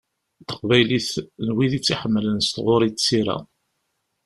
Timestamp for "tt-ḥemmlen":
1.81-2.39